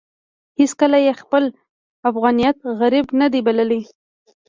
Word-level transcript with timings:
هېڅکله 0.59 0.97
يې 1.05 1.13
خپل 1.21 1.43
افغانيت 2.09 2.57
غريب 2.79 3.05
نه 3.19 3.27
دی 3.33 3.39
بللی. 3.45 3.81